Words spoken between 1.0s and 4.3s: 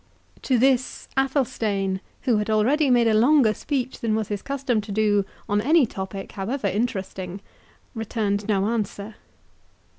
Athelstane, who had already made a longer speech than was